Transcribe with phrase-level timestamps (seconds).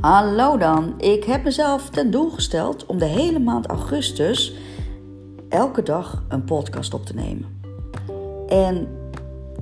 [0.00, 0.94] Hallo dan.
[0.98, 4.54] Ik heb mezelf ten doel gesteld om de hele maand augustus
[5.48, 7.62] elke dag een podcast op te nemen.
[8.48, 8.88] En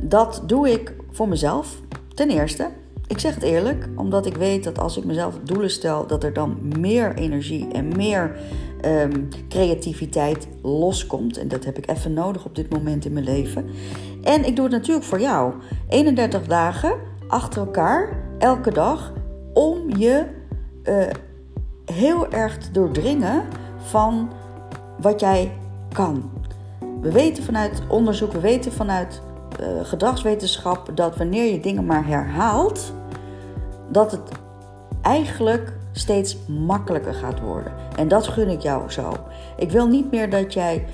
[0.01, 1.81] dat doe ik voor mezelf.
[2.15, 2.69] Ten eerste,
[3.07, 6.33] ik zeg het eerlijk, omdat ik weet dat als ik mezelf doelen stel, dat er
[6.33, 8.37] dan meer energie en meer
[8.81, 11.39] ehm, creativiteit loskomt.
[11.39, 13.67] En dat heb ik even nodig op dit moment in mijn leven.
[14.23, 15.53] En ik doe het natuurlijk voor jou.
[15.89, 16.95] 31 dagen
[17.29, 19.13] achter elkaar, elke dag
[19.59, 20.25] om je
[20.85, 21.07] uh,
[21.85, 23.43] heel erg te doordringen
[23.77, 24.31] van
[25.01, 25.53] wat jij
[25.93, 26.31] kan.
[27.01, 29.23] We weten vanuit onderzoek, we weten vanuit
[29.61, 32.93] uh, gedragswetenschap dat wanneer je dingen maar herhaalt,
[33.91, 34.31] dat het
[35.03, 37.73] eigenlijk steeds makkelijker gaat worden.
[37.97, 39.13] En dat gun ik jou zo.
[39.57, 40.87] Ik wil niet meer dat jij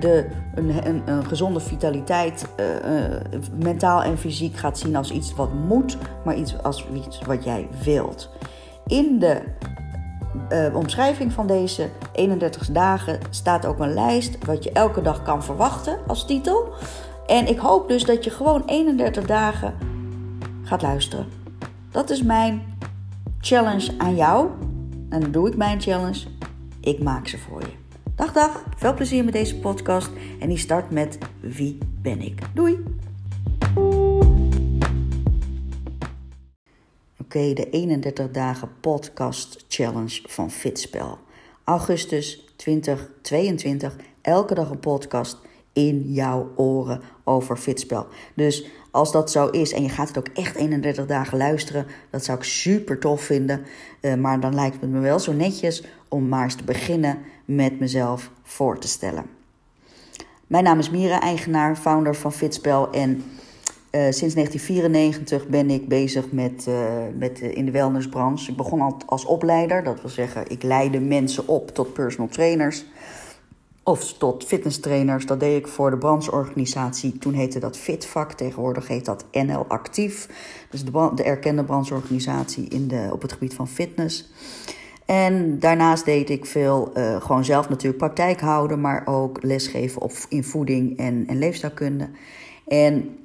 [0.00, 2.66] de, een, een, een, gezonde vitaliteit, uh,
[3.00, 7.44] uh, mentaal en fysiek, gaat zien als iets wat moet, maar iets als iets wat
[7.44, 8.30] jij wilt.
[8.86, 9.42] In de
[10.74, 15.98] omschrijving van deze 31 dagen staat ook een lijst wat je elke dag kan verwachten
[16.06, 16.68] als titel.
[17.26, 19.74] En ik hoop dus dat je gewoon 31 dagen
[20.62, 21.26] gaat luisteren.
[21.90, 22.62] Dat is mijn
[23.40, 24.48] challenge aan jou.
[25.08, 26.26] En dan doe ik mijn challenge.
[26.80, 27.87] Ik maak ze voor je.
[28.18, 30.10] Dag dag, veel plezier met deze podcast.
[30.40, 32.40] En die start met Wie ben ik?
[32.54, 32.84] Doei!
[37.20, 41.18] Oké, de 31 dagen podcast challenge van Fitspel.
[41.64, 45.38] Augustus 2022, elke dag een podcast
[45.72, 48.06] in jouw oren over Fitspel.
[48.34, 52.24] Dus als dat zo is en je gaat het ook echt 31 dagen luisteren, dat
[52.24, 53.64] zou ik super tof vinden.
[54.00, 57.80] Uh, maar dan lijkt het me wel zo netjes om maar eens te beginnen met
[57.80, 59.24] mezelf voor te stellen.
[60.46, 62.90] Mijn naam is Mira, eigenaar, founder van Fitspel.
[62.90, 66.76] En uh, sinds 1994 ben ik bezig met, uh,
[67.14, 68.50] met in de wellnessbranche.
[68.50, 72.84] Ik begon al als opleider, dat wil zeggen, ik leidde mensen op tot personal trainers
[73.82, 75.26] of tot fitnesstrainers.
[75.26, 77.18] Dat deed ik voor de brancheorganisatie.
[77.18, 80.28] Toen heette dat Fitvak, tegenwoordig heet dat NL Actief.
[80.70, 84.30] Dus de, de erkende brancheorganisatie in de, op het gebied van fitness.
[85.08, 90.12] En daarnaast deed ik veel uh, gewoon zelf natuurlijk praktijk houden, maar ook lesgeven op,
[90.28, 92.08] in voeding en, en leefstijlkunde.
[92.66, 93.18] En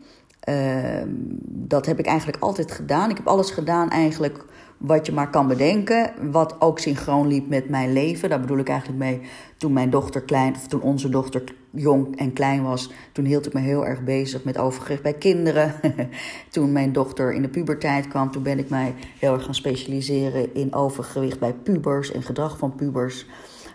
[0.49, 1.01] uh,
[1.45, 3.09] dat heb ik eigenlijk altijd gedaan.
[3.09, 4.45] Ik heb alles gedaan eigenlijk
[4.83, 6.31] wat je maar kan bedenken.
[6.31, 8.29] Wat ook synchroon liep met mijn leven.
[8.29, 9.21] Daar bedoel ik eigenlijk mee
[9.57, 12.91] toen mijn dochter klein, of toen onze dochter jong en klein was.
[13.11, 15.73] Toen hield ik me heel erg bezig met overgewicht bij kinderen.
[16.51, 20.55] toen mijn dochter in de puberteit kwam, toen ben ik mij heel erg gaan specialiseren
[20.55, 23.25] in overgewicht bij pubers en gedrag van pubers.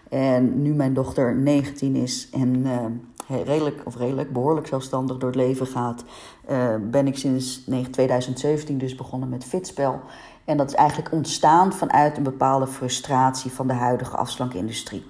[0.09, 5.39] En nu mijn dochter 19 is en uh, redelijk, of redelijk, behoorlijk zelfstandig door het
[5.39, 6.05] leven gaat,
[6.51, 10.01] uh, ben ik sinds 2017 dus begonnen met fitspel.
[10.49, 15.07] En dat is eigenlijk ontstaan vanuit een bepaalde frustratie van de huidige afslankindustrie.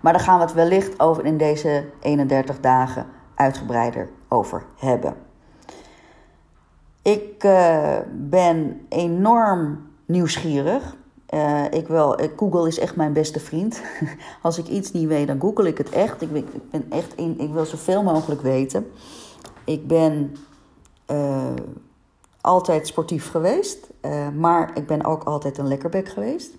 [0.00, 5.14] Maar daar gaan we het wellicht over in deze 31 dagen uitgebreider over hebben.
[7.02, 10.96] Ik uh, ben enorm nieuwsgierig.
[11.30, 13.82] Uh, ik wil, Google is echt mijn beste vriend.
[14.42, 16.22] Als ik iets niet weet, dan google ik het echt.
[16.22, 16.32] Ik,
[16.70, 18.86] ben echt in, ik wil zoveel mogelijk weten.
[19.64, 20.36] Ik ben
[22.44, 26.50] altijd sportief geweest, uh, maar ik ben ook altijd een lekkerbek geweest.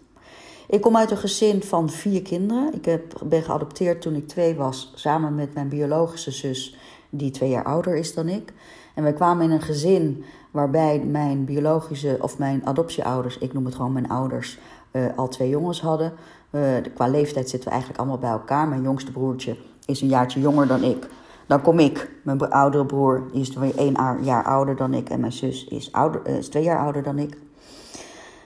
[0.68, 2.74] Ik kom uit een gezin van vier kinderen.
[2.74, 6.78] Ik heb, ben geadopteerd toen ik twee was, samen met mijn biologische zus,
[7.10, 8.54] die twee jaar ouder is dan ik.
[8.94, 13.76] En we kwamen in een gezin waarbij mijn biologische of mijn adoptieouders, ik noem het
[13.76, 14.60] gewoon mijn ouders,
[14.92, 16.14] uh, al twee jongens hadden.
[16.52, 16.62] Uh,
[16.94, 18.68] qua leeftijd zitten we eigenlijk allemaal bij elkaar.
[18.68, 21.08] Mijn jongste broertje is een jaartje jonger dan ik.
[21.48, 25.32] Dan kom ik, mijn oudere broer is weer één jaar ouder dan ik en mijn
[25.32, 27.38] zus is, ouder, is twee jaar ouder dan ik.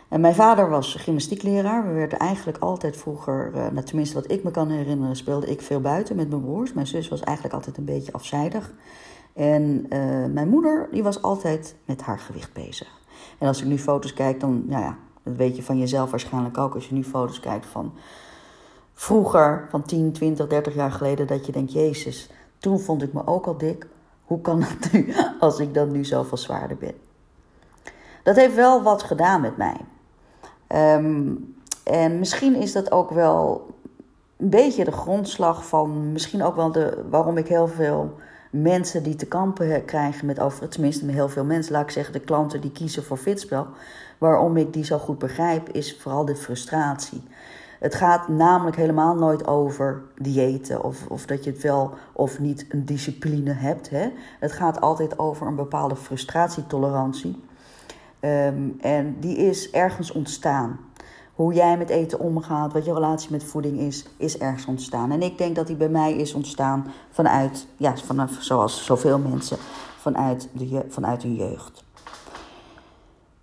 [0.10, 1.88] En mijn vader was gymnastiekleraar.
[1.88, 5.62] We werden eigenlijk altijd vroeger, uh, nou, tenminste wat ik me kan herinneren, speelde ik
[5.62, 6.74] veel buiten met mijn broers.
[6.74, 8.74] Mijn zus was eigenlijk altijd een beetje afzijdig.
[9.34, 12.88] En uh, mijn moeder, die was altijd met haar gewicht bezig.
[13.38, 16.58] En als ik nu foto's kijk, dan, nou ja, dat weet je van jezelf waarschijnlijk
[16.58, 16.74] ook.
[16.74, 17.94] Als je nu foto's kijkt van
[18.94, 22.30] vroeger, van 10, 20, 30 jaar geleden, dat je denkt, Jezus,
[22.60, 23.88] toen vond ik me ook al dik.
[24.24, 26.94] Hoe kan het nu als ik dan nu zoveel zwaarder ben?
[28.24, 29.78] Dat heeft wel wat gedaan met mij.
[30.96, 33.68] Um, en misschien is dat ook wel
[34.38, 38.16] een beetje de grondslag van, misschien ook wel de, waarom ik heel veel
[38.52, 42.14] mensen die te kampen krijgen met over, tenminste met heel veel mensen, laat ik zeggen,
[42.14, 43.68] de klanten die kiezen voor fitspel,
[44.18, 47.24] waarom ik die zo goed begrijp, is vooral de frustratie.
[47.80, 52.66] Het gaat namelijk helemaal nooit over diëten of, of dat je het wel of niet
[52.70, 53.90] een discipline hebt.
[53.90, 54.10] Hè?
[54.40, 57.44] Het gaat altijd over een bepaalde frustratietolerantie.
[58.20, 60.80] Ehm, en die is ergens ontstaan.
[61.34, 65.12] Hoe jij met eten omgaat, wat je relatie met voeding is, is ergens ontstaan.
[65.12, 69.58] En ik denk dat die bij mij is ontstaan vanuit, ja, vanaf, zoals zoveel mensen,
[69.98, 71.84] vanuit, de, vanuit hun jeugd.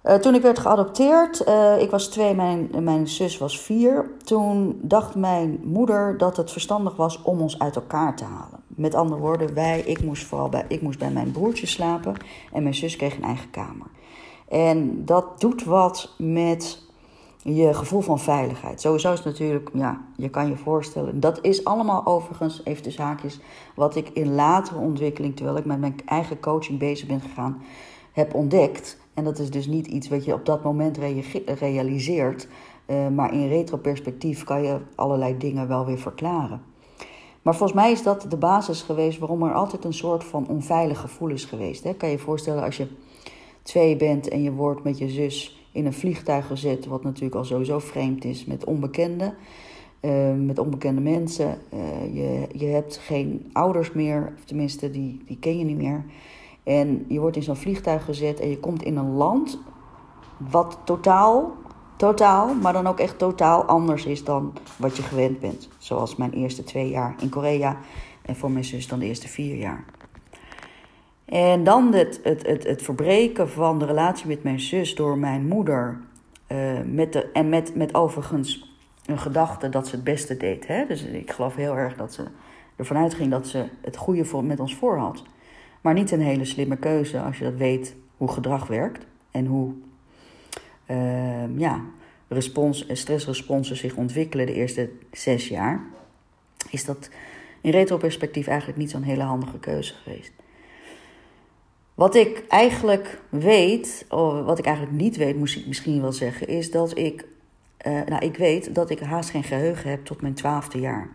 [0.06, 4.10] Uh, toen ik werd geadopteerd, uh, ik was twee, mijn, mijn zus was vier.
[4.24, 8.60] Toen dacht mijn moeder dat het verstandig was om ons uit elkaar te halen.
[8.66, 12.14] Met andere woorden, wij, ik moest vooral bij, ik moest bij mijn broertje slapen
[12.52, 13.86] en mijn zus kreeg een eigen kamer.
[14.48, 16.82] En dat doet wat met
[17.42, 18.80] je gevoel van veiligheid.
[18.80, 21.20] Sowieso is het natuurlijk, ja, je kan je voorstellen.
[21.20, 23.40] Dat is allemaal overigens, even de zaakjes,
[23.74, 27.62] wat ik in latere ontwikkeling, terwijl ik met mijn eigen coaching bezig ben gegaan,
[28.12, 28.98] heb ontdekt.
[29.16, 30.98] En dat is dus niet iets wat je op dat moment
[31.58, 32.48] realiseert.
[32.86, 36.62] Uh, maar in retroperspectief kan je allerlei dingen wel weer verklaren.
[37.42, 41.00] Maar volgens mij is dat de basis geweest waarom er altijd een soort van onveilig
[41.00, 41.84] gevoel is geweest.
[41.84, 41.94] Hè?
[41.94, 42.86] Kan je je voorstellen als je
[43.62, 47.44] twee bent en je wordt met je zus in een vliegtuig gezet, wat natuurlijk al
[47.44, 49.34] sowieso vreemd is, met onbekenden,
[50.00, 51.58] uh, met onbekende mensen.
[51.74, 56.04] Uh, je, je hebt geen ouders meer, of tenminste, die, die ken je niet meer.
[56.66, 59.58] En je wordt in zo'n vliegtuig gezet en je komt in een land
[60.36, 61.52] wat totaal,
[61.96, 65.68] totaal, maar dan ook echt totaal anders is dan wat je gewend bent.
[65.78, 67.76] Zoals mijn eerste twee jaar in Korea
[68.22, 69.84] en voor mijn zus dan de eerste vier jaar.
[71.24, 75.46] En dan het, het, het, het verbreken van de relatie met mijn zus door mijn
[75.46, 76.00] moeder.
[76.48, 80.66] Uh, met de, en met, met overigens een gedachte dat ze het beste deed.
[80.66, 80.86] Hè?
[80.86, 82.24] Dus ik geloof heel erg dat ze
[82.76, 85.22] ervan uitging dat ze het goede voor, met ons voor had.
[85.86, 89.72] Maar niet een hele slimme keuze als je dat weet hoe gedrag werkt en hoe
[90.90, 91.84] uh, ja,
[92.28, 95.84] respons, stressresponsen zich ontwikkelen de eerste zes jaar.
[96.70, 97.10] Is dat
[97.60, 100.32] in retroperspectief eigenlijk niet zo'n hele handige keuze geweest.
[101.94, 106.48] Wat ik eigenlijk weet, of wat ik eigenlijk niet weet, moest ik misschien wel zeggen,
[106.48, 107.26] is dat ik,
[107.86, 111.08] uh, nou, ik weet dat ik haast geen geheugen heb tot mijn twaalfde jaar.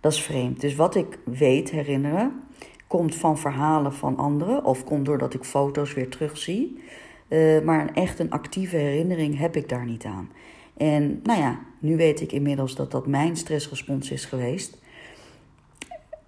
[0.00, 0.60] Dat is vreemd.
[0.60, 2.42] Dus wat ik weet herinneren,
[2.90, 6.82] komt van verhalen van anderen of komt doordat ik foto's weer terugzie.
[7.28, 10.30] Uh, maar echt een actieve herinnering heb ik daar niet aan.
[10.76, 14.78] En nou ja, nu weet ik inmiddels dat dat mijn stressrespons is geweest.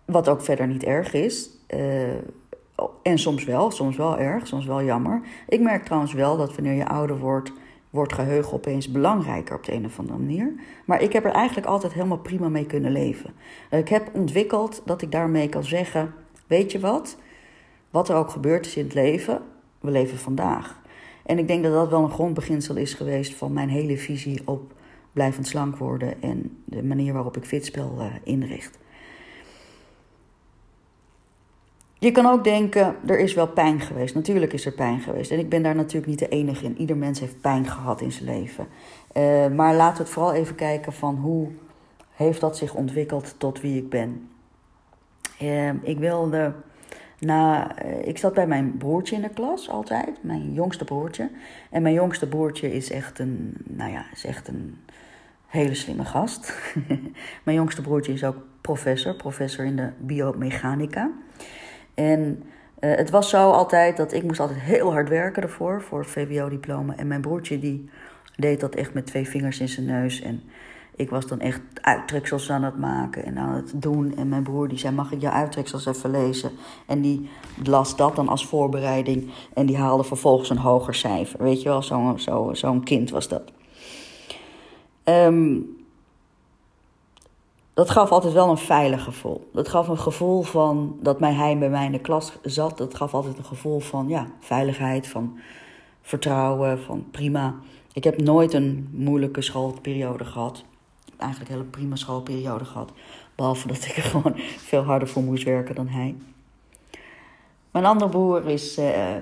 [0.04, 1.50] Wat ook verder niet erg is.
[1.74, 2.02] Uh,
[3.02, 5.20] en soms wel, soms wel erg, soms wel jammer.
[5.48, 7.52] Ik merk trouwens wel dat wanneer je ouder wordt,
[7.90, 10.54] wordt geheugen opeens belangrijker op de een of andere manier.
[10.84, 13.30] Maar ik heb er eigenlijk altijd helemaal prima mee kunnen leven.
[13.70, 16.14] Ik heb ontwikkeld dat ik daarmee kan zeggen:
[16.52, 17.16] Weet je wat?
[17.90, 19.42] Wat er ook gebeurd is in het leven,
[19.80, 20.80] we leven vandaag.
[21.26, 24.72] En ik denk dat dat wel een grondbeginsel is geweest van mijn hele visie op
[25.12, 28.78] blijvend slank worden en de manier waarop ik fitspel uh, inricht.
[31.98, 34.14] Je kan ook denken, er is wel pijn geweest.
[34.14, 35.30] Natuurlijk is er pijn geweest.
[35.30, 36.78] En ik ben daar natuurlijk niet de enige in.
[36.78, 38.66] Ieder mens heeft pijn gehad in zijn leven.
[39.16, 41.48] Uh, maar laten we het vooral even kijken van hoe
[42.12, 44.26] heeft dat zich ontwikkeld tot wie ik ben.
[45.42, 46.52] Uh, ik wilde
[47.18, 51.30] na, uh, ik zat bij mijn broertje in de klas altijd, mijn jongste broertje.
[51.70, 54.78] En mijn jongste broertje is echt een, nou ja, is echt een
[55.46, 56.54] hele slimme gast.
[57.44, 61.10] mijn jongste broertje is ook professor, professor in de biomechanica.
[61.94, 62.42] En
[62.80, 66.08] uh, het was zo altijd dat ik moest altijd heel hard werken ervoor, voor het
[66.08, 66.96] VWO-diploma.
[66.96, 67.90] En mijn broertje die
[68.36, 70.20] deed dat echt met twee vingers in zijn neus.
[70.20, 70.42] En
[70.96, 74.16] ik was dan echt uittreksels aan het maken en aan het doen.
[74.16, 76.50] En mijn broer die zei, mag ik jouw uittreksels even lezen?
[76.86, 77.28] En die
[77.64, 79.30] las dat dan als voorbereiding.
[79.54, 81.42] En die haalde vervolgens een hoger cijfer.
[81.42, 83.42] Weet je wel, zo'n zo, zo'n kind was dat.
[85.04, 85.76] Um,
[87.74, 89.50] dat gaf altijd wel een veilig gevoel.
[89.52, 92.78] Dat gaf een gevoel van dat mij, hij bij mij in de klas zat.
[92.78, 95.38] Dat gaf altijd een gevoel van ja, veiligheid, van
[96.02, 97.54] vertrouwen, van prima.
[97.92, 100.64] Ik heb nooit een moeilijke schoolperiode gehad.
[101.22, 102.92] Eigenlijk een hele prima schoolperiode gehad.
[103.34, 106.14] Behalve dat ik er gewoon veel harder voor moest werken dan hij.
[107.70, 109.14] Mijn andere broer is, uh,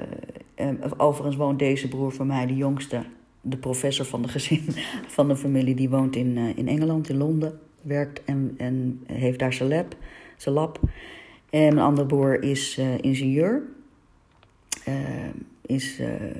[0.56, 3.04] uh, overigens woont deze broer van mij, de jongste,
[3.40, 4.64] de professor van de gezin,
[5.16, 9.38] van de familie, die woont in, uh, in Engeland, in Londen werkt en, en heeft
[9.38, 9.96] daar zijn lab,
[10.36, 10.80] zijn lab.
[11.50, 13.62] En mijn andere broer is ingenieur.
[15.66, 15.96] Is,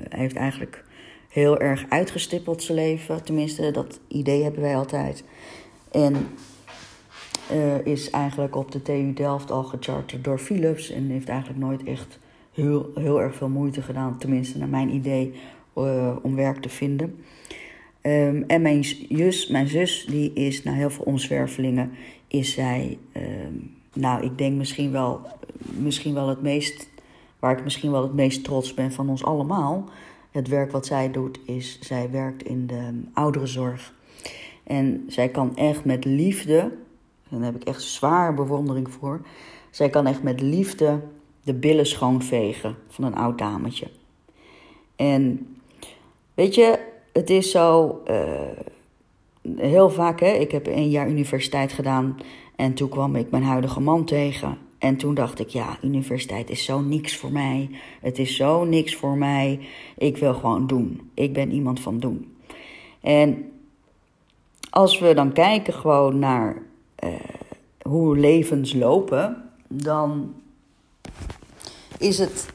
[0.09, 0.83] hij heeft eigenlijk
[1.31, 3.23] heel erg uitgestippeld zijn leven.
[3.23, 5.23] Tenminste, dat idee hebben wij altijd.
[5.91, 6.27] En
[7.83, 10.89] is eigenlijk op de TU Delft al gecharterd door Philips.
[10.89, 12.19] En heeft eigenlijk nooit echt
[12.51, 14.17] heel, heel erg veel moeite gedaan.
[14.17, 15.33] Tenminste, naar mijn idee,
[16.21, 17.15] om werk te vinden.
[18.03, 21.91] Um, en mijn, jus, mijn zus, die is na heel veel omzwervelingen,
[22.27, 25.21] is zij, um, nou, ik denk misschien wel,
[25.59, 26.89] misschien wel het meest,
[27.39, 29.89] waar ik misschien wel het meest trots ben van ons allemaal.
[30.31, 33.93] Het werk wat zij doet is, zij werkt in de ouderenzorg.
[34.63, 36.71] En zij kan echt met liefde,
[37.29, 39.21] daar heb ik echt zwaar bewondering voor.
[39.69, 40.99] Zij kan echt met liefde
[41.43, 43.87] de billen schoonvegen van een oud dametje.
[44.95, 45.47] En
[46.33, 46.79] weet je,
[47.13, 48.01] het is zo.
[48.07, 48.31] Uh,
[49.55, 52.17] heel vaak, hè, ik heb een jaar universiteit gedaan.
[52.55, 54.57] En toen kwam ik mijn huidige man tegen.
[54.81, 57.69] En toen dacht ik, ja, universiteit is zo niks voor mij.
[58.01, 59.59] Het is zo niks voor mij.
[59.97, 61.11] Ik wil gewoon doen.
[61.13, 62.35] Ik ben iemand van doen.
[63.01, 63.51] En
[64.69, 66.61] als we dan kijken gewoon naar
[67.03, 67.09] uh,
[67.81, 70.33] hoe levens lopen, dan
[71.97, 72.49] is het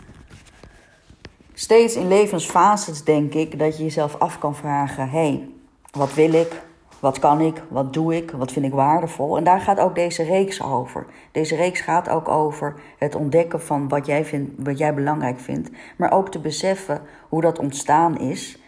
[1.54, 5.48] steeds in levensfases, denk ik, dat je jezelf af kan vragen: hé, hey,
[5.90, 6.65] wat wil ik?
[7.00, 7.62] Wat kan ik?
[7.68, 8.30] Wat doe ik?
[8.30, 9.36] Wat vind ik waardevol?
[9.36, 11.06] En daar gaat ook deze reeks over.
[11.32, 15.70] Deze reeks gaat ook over het ontdekken van wat jij, vindt, wat jij belangrijk vindt,
[15.96, 18.58] maar ook te beseffen hoe dat ontstaan is,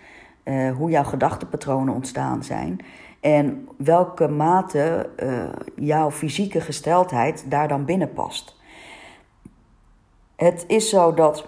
[0.45, 2.81] uh, hoe jouw gedachtenpatronen ontstaan zijn
[3.21, 5.45] en welke mate uh,
[5.87, 8.57] jouw fysieke gesteldheid daar dan binnen past.
[10.37, 11.47] Het is zo dat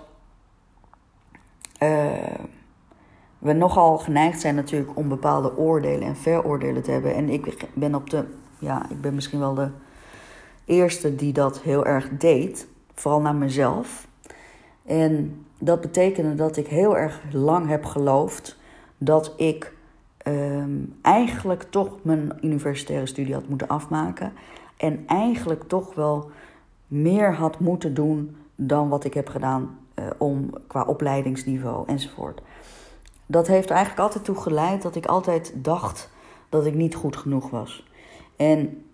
[1.82, 2.12] uh,
[3.40, 7.14] we nogal geneigd zijn natuurlijk om bepaalde oordelen en veroordelen te hebben.
[7.14, 8.24] En ik ben op de,
[8.58, 9.68] ja, ik ben misschien wel de
[10.64, 14.08] eerste die dat heel erg deed, vooral naar mezelf.
[14.86, 18.58] En dat betekende dat ik heel erg lang heb geloofd
[18.98, 19.72] dat ik
[20.26, 24.32] um, eigenlijk toch mijn universitaire studie had moeten afmaken.
[24.76, 26.30] En eigenlijk toch wel
[26.86, 32.40] meer had moeten doen dan wat ik heb gedaan uh, om qua opleidingsniveau enzovoort.
[33.30, 36.10] Dat heeft eigenlijk altijd toe geleid dat ik altijd dacht
[36.48, 37.86] dat ik niet goed genoeg was.
[38.36, 38.84] En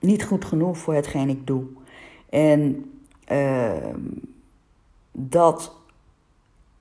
[0.00, 1.64] niet goed genoeg voor hetgeen ik doe.
[2.28, 2.90] En
[3.32, 3.72] uh,
[5.12, 5.74] dat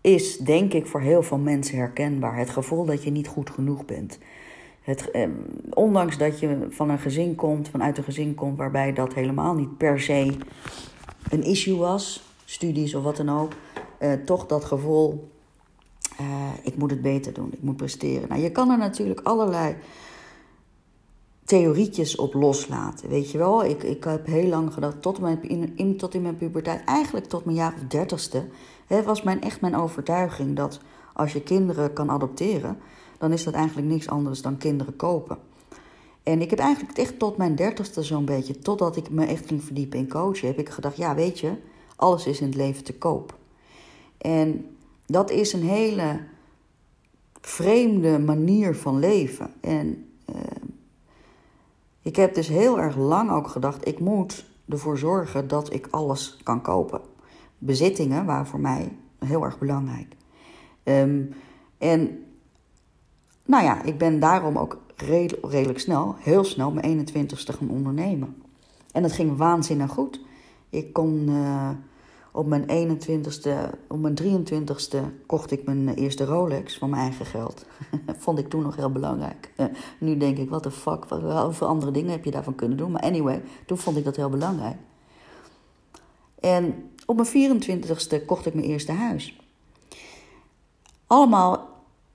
[0.01, 2.37] is denk ik voor heel veel mensen herkenbaar.
[2.37, 4.19] Het gevoel dat je niet goed genoeg bent.
[4.81, 5.27] Het, eh,
[5.69, 9.77] ondanks dat je van een gezin komt, vanuit een gezin komt waarbij dat helemaal niet
[9.77, 10.37] per se
[11.29, 13.51] een issue was, studies of wat dan ook,
[13.97, 15.29] eh, toch dat gevoel,
[16.21, 16.25] uh,
[16.63, 18.29] ik moet het beter doen, ik moet presteren.
[18.29, 19.75] Nou, je kan er natuurlijk allerlei
[21.45, 23.65] theorietjes op loslaten, weet je wel.
[23.65, 25.43] Ik, ik heb heel lang gedacht, tot, mijn,
[25.75, 28.47] in, tot in mijn puberteit, eigenlijk tot mijn jaar of dertigste,
[28.87, 30.79] het was mijn, echt mijn overtuiging dat
[31.13, 32.77] als je kinderen kan adopteren,
[33.17, 35.37] dan is dat eigenlijk niks anders dan kinderen kopen.
[36.23, 39.63] En ik heb eigenlijk echt tot mijn dertigste zo'n beetje, totdat ik me echt ging
[39.63, 41.51] verdiepen in coachen, heb ik gedacht, ja weet je,
[41.95, 43.37] alles is in het leven te koop.
[44.17, 44.65] En
[45.11, 46.19] dat is een hele
[47.41, 49.53] vreemde manier van leven.
[49.61, 50.35] En uh,
[52.01, 56.37] ik heb dus heel erg lang ook gedacht, ik moet ervoor zorgen dat ik alles
[56.43, 57.01] kan kopen
[57.57, 60.15] bezittingen waren voor mij heel erg belangrijk.
[60.83, 61.33] Um,
[61.77, 62.23] en
[63.45, 68.41] nou ja, ik ben daarom ook redelijk snel, heel snel, mijn 21ste gaan ondernemen.
[68.91, 70.21] En dat ging waanzinnig goed.
[70.69, 71.69] Ik kon uh,
[72.31, 73.49] op mijn 21ste,
[73.87, 77.65] op mijn 23ste kocht ik mijn eerste Rolex van mijn eigen geld.
[78.17, 79.51] Vond ik toen nog heel belangrijk.
[79.99, 82.91] nu denk ik, wat de fuck, wat andere dingen heb je daarvan kunnen doen?
[82.91, 84.77] Maar anyway, toen vond ik dat heel belangrijk.
[86.39, 89.39] En op mijn 24ste kocht ik mijn eerste huis.
[91.07, 91.67] Allemaal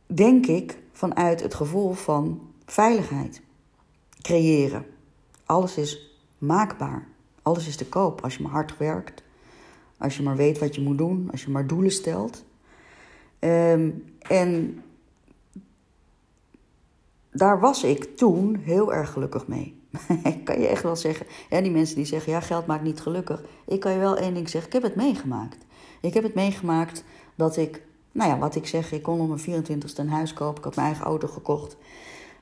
[0.06, 3.42] denk ik vanuit het gevoel van veiligheid.
[4.23, 4.87] Creëren.
[5.47, 7.09] Alles is maakbaar.
[7.42, 9.24] Alles is te koop als je maar hard werkt.
[10.04, 11.28] Als je maar weet wat je moet doen.
[11.30, 12.44] Als je maar doelen stelt.
[13.40, 14.82] Um, en
[17.30, 19.80] daar was ik toen heel erg gelukkig mee.
[20.25, 23.00] ik kan je echt wel zeggen, ja, die mensen die zeggen, ja, geld maakt niet
[23.00, 23.42] gelukkig.
[23.66, 25.58] Ik kan je wel één ding zeggen, ik heb het meegemaakt.
[26.00, 27.82] Ik heb het meegemaakt dat ik,
[28.12, 30.58] nou ja, wat ik zeg, ik kon om mijn 24ste een huis kopen.
[30.58, 31.76] Ik had mijn eigen auto gekocht.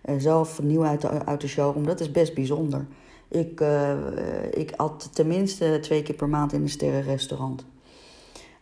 [0.04, 1.86] Uh, zelf nieuw uit de, uit de showroom.
[1.86, 2.86] Dat is best bijzonder.
[3.32, 3.96] Ik, uh,
[4.50, 7.64] ik at tenminste twee keer per maand in een sterrenrestaurant.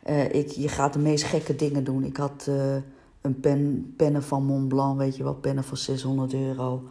[0.08, 2.04] Uh, ik, je gaat de meest gekke dingen doen.
[2.04, 2.50] Ik had
[3.20, 6.82] een pen, pennen van Montblanc, weet je wel, pennen van 600 euro.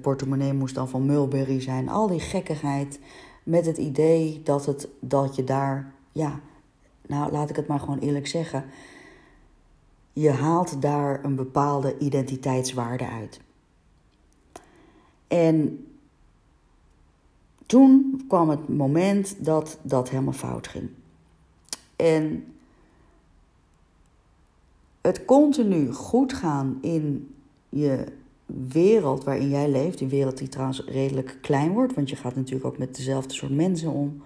[0.00, 1.88] Portemonnee moest dan van Mulberry zijn.
[1.88, 2.98] Al die gekkigheid
[3.42, 6.40] met het idee dat, het, dat je daar, ja,
[7.06, 8.64] nou laat ik het maar gewoon eerlijk zeggen.
[10.12, 13.40] Je haalt daar een bepaalde identiteitswaarde uit.
[15.28, 15.86] En
[17.72, 20.88] toen kwam het moment dat dat helemaal fout ging.
[21.96, 22.44] En
[25.00, 27.34] het continu goed gaan in
[27.68, 28.04] je
[28.46, 32.64] wereld waarin jij leeft, die wereld die trouwens redelijk klein wordt, want je gaat natuurlijk
[32.64, 34.22] ook met dezelfde soort mensen om.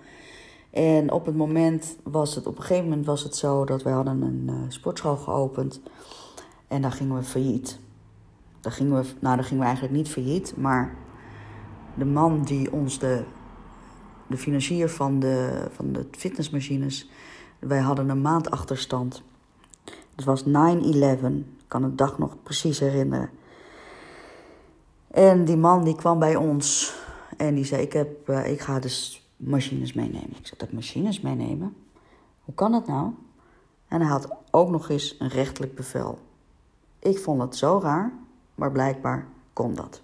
[0.70, 3.92] En op het moment was het, op een gegeven moment was het zo dat wij
[3.92, 5.80] hadden een uh, sportschool geopend.
[6.68, 7.78] En dan gingen we failliet.
[8.60, 11.04] Dan gingen we, nou, dan gingen we eigenlijk niet failliet, maar
[11.96, 13.24] de man die ons de,
[14.26, 17.10] de financier van de, van de fitnessmachines,
[17.58, 19.22] wij hadden een maand achterstand.
[20.14, 23.30] Het was 9-11, ik kan het dag nog precies herinneren.
[25.10, 26.94] En die man die kwam bij ons
[27.36, 30.36] en die zei: Ik, heb, uh, ik ga dus machines meenemen.
[30.36, 31.76] Ik zei: Dat machines meenemen?
[32.44, 33.10] Hoe kan dat nou?
[33.88, 36.18] En hij had ook nog eens een rechtelijk bevel.
[36.98, 38.12] Ik vond het zo raar,
[38.54, 40.02] maar blijkbaar kon dat.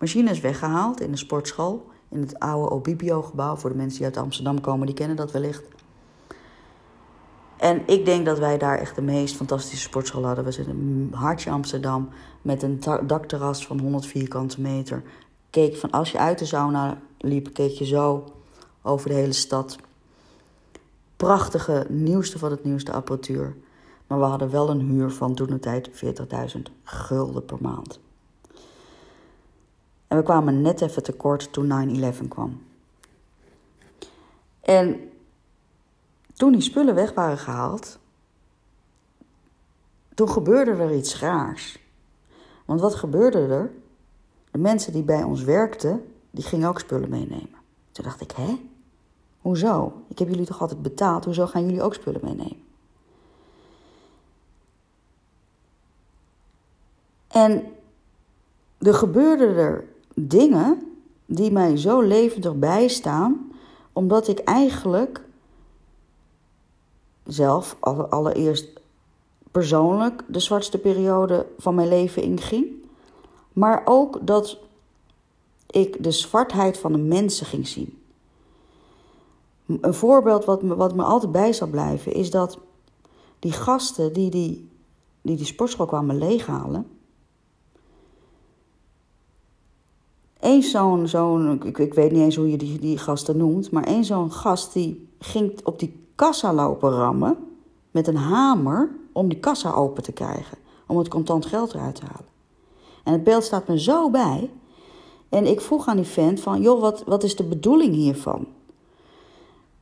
[0.00, 3.56] Machines weggehaald in de sportschool, in het oude Obibio-gebouw.
[3.56, 5.64] Voor de mensen die uit Amsterdam komen, die kennen dat wellicht.
[7.56, 10.44] En ik denk dat wij daar echt de meest fantastische sportschool hadden.
[10.44, 12.08] We zitten in hartje Amsterdam
[12.42, 15.02] met een dakterras van 100 vierkante meter.
[15.50, 18.24] Keek van als je uit de sauna liep, keek je zo
[18.82, 19.78] over de hele stad.
[21.16, 23.56] Prachtige, nieuwste van het nieuwste apparatuur.
[24.06, 25.90] Maar we hadden wel een huur van toen de tijd
[26.56, 28.00] 40.000 gulden per maand.
[30.10, 32.62] En we kwamen net even tekort toen 9-11 kwam.
[34.60, 35.10] En
[36.34, 37.98] toen die spullen weg waren gehaald,
[40.14, 41.78] toen gebeurde er iets raars.
[42.64, 43.70] Want wat gebeurde er?
[44.50, 47.58] De mensen die bij ons werkten, die gingen ook spullen meenemen.
[47.92, 48.68] Toen dacht ik, hè?
[49.40, 50.02] Hoezo?
[50.08, 52.62] Ik heb jullie toch altijd betaald, hoezo gaan jullie ook spullen meenemen?
[57.28, 57.72] En
[58.78, 60.82] er gebeurden er dingen
[61.26, 63.52] die mij zo levendig bijstaan,
[63.92, 65.24] omdat ik eigenlijk
[67.24, 67.76] zelf
[68.08, 68.80] allereerst
[69.50, 72.66] persoonlijk de zwartste periode van mijn leven inging.
[73.52, 74.58] Maar ook dat
[75.66, 77.98] ik de zwartheid van de mensen ging zien.
[79.66, 82.58] Een voorbeeld wat me, wat me altijd bij zal blijven is dat
[83.38, 84.68] die gasten die die,
[85.22, 86.99] die, die sportschool kwamen leeghalen.
[90.40, 93.84] Eén zo'n, zo'n ik, ik weet niet eens hoe je die, die gasten noemt, maar
[93.84, 97.36] één zo'n gast die ging op die kassa lopen rammen
[97.90, 100.58] met een hamer om die kassa open te krijgen.
[100.86, 102.28] Om het contant geld eruit te halen.
[103.04, 104.50] En het beeld staat me zo bij.
[105.28, 108.46] En ik vroeg aan die vent van, joh, wat, wat is de bedoeling hiervan?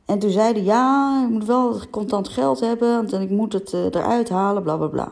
[0.05, 3.73] En toen zei hij, ja, ik moet wel contant geld hebben, want ik moet het
[3.73, 5.11] uh, eruit halen, bla bla bla.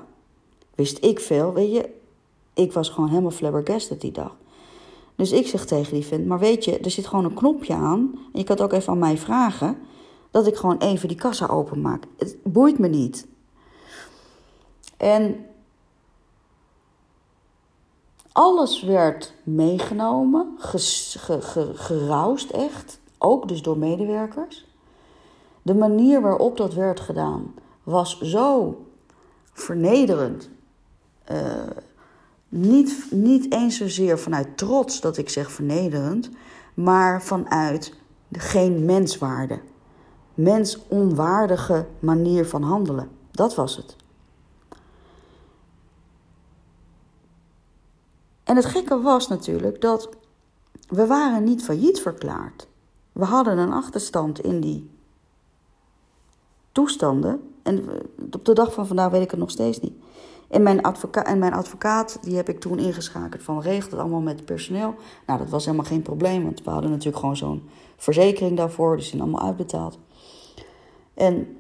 [0.75, 1.89] Wist ik veel, weet je.
[2.53, 4.36] Ik was gewoon helemaal flabbergasted die dag.
[5.17, 8.12] Dus ik zeg tegen die vent, maar weet je, er zit gewoon een knopje aan.
[8.34, 9.77] En je kan het ook even aan mij vragen
[10.32, 12.03] dat ik gewoon even die kassa openmaak.
[12.17, 13.27] Het boeit me niet.
[14.97, 15.45] En
[18.32, 20.58] alles werd meegenomen,
[21.73, 24.65] geroust echt, ook dus door medewerkers.
[25.62, 27.53] De manier waarop dat werd gedaan
[27.84, 28.82] was zo
[29.53, 30.49] vernederend.
[31.32, 31.63] Uh,
[32.49, 36.29] niet, niet eens zozeer vanuit trots dat ik zeg vernederend,
[36.73, 37.93] maar vanuit
[38.31, 39.60] geen menswaarde
[40.38, 43.10] mensonwaardige manier van handelen.
[43.31, 43.95] Dat was het.
[48.43, 50.10] En het gekke was natuurlijk dat
[50.88, 52.67] we waren niet failliet verklaard.
[53.12, 54.89] We hadden een achterstand in die
[56.71, 57.53] toestanden.
[57.63, 57.89] En
[58.31, 59.95] op de dag van vandaag weet ik het nog steeds niet.
[60.47, 60.81] En mijn,
[61.12, 64.95] en mijn advocaat, die heb ik toen ingeschakeld van regelt het allemaal met het personeel.
[65.25, 69.10] Nou, dat was helemaal geen probleem, want we hadden natuurlijk gewoon zo'n verzekering daarvoor, dus
[69.10, 69.99] die zijn allemaal uitbetaald.
[71.13, 71.57] En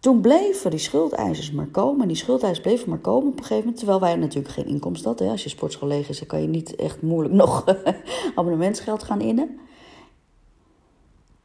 [0.00, 2.02] toen bleven die schuldeisers maar komen.
[2.02, 3.76] En die schuldeisers bleven maar komen op een gegeven moment.
[3.76, 5.30] Terwijl wij natuurlijk geen inkomsten hadden.
[5.30, 7.64] Als je sportschool leeg is, dan kan je niet echt moeilijk nog
[8.34, 9.58] abonnementsgeld gaan innen.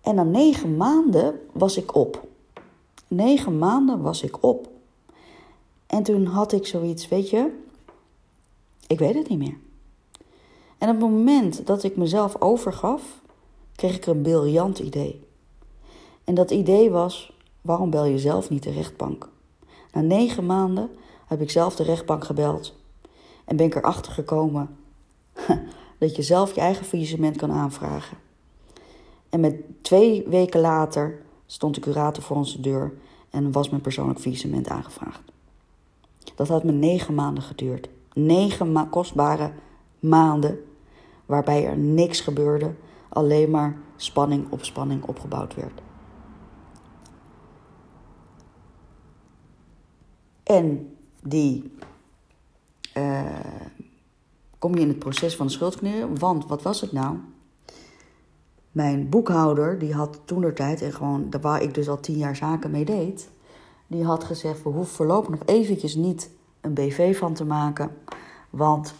[0.01, 2.29] En na negen maanden was ik op.
[3.13, 4.69] Negen maanden was ik op.
[5.87, 7.59] En toen had ik zoiets, weet je,
[8.87, 9.57] ik weet het niet meer.
[10.77, 13.21] En op het moment dat ik mezelf overgaf,
[13.75, 15.27] kreeg ik een briljant idee.
[16.23, 19.29] En dat idee was: waarom bel je zelf niet de rechtbank?
[19.93, 20.89] Na negen maanden
[21.27, 22.75] heb ik zelf de rechtbank gebeld
[23.45, 24.77] en ben ik erachter gekomen
[25.99, 28.17] dat je zelf je eigen faillissement kan aanvragen.
[29.29, 31.21] En met twee weken later
[31.51, 32.93] stond de curator voor onze deur
[33.29, 35.21] en was mijn persoonlijk faillissement aangevraagd.
[36.35, 37.89] Dat had me negen maanden geduurd.
[38.13, 39.51] Negen kostbare
[39.99, 40.59] maanden
[41.25, 42.73] waarbij er niks gebeurde
[43.09, 45.81] alleen maar spanning op spanning opgebouwd werd.
[50.43, 51.73] En die
[52.97, 53.21] uh,
[54.59, 56.19] kom je in het proces van de schuldkneren.
[56.19, 57.17] Want wat was het nou?
[58.71, 62.35] Mijn boekhouder, die had toen de tijd, en gewoon waar ik dus al tien jaar
[62.35, 63.29] zaken mee deed,
[63.87, 66.29] die had gezegd: we hoeven voorlopig nog eventjes niet
[66.61, 67.91] een BV van te maken.
[68.49, 68.93] Want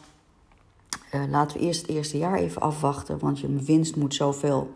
[1.15, 3.19] uh, laten we eerst het eerste jaar even afwachten.
[3.19, 4.73] Want je winst moet zoveel,